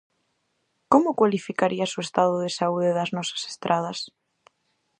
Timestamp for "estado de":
2.07-2.49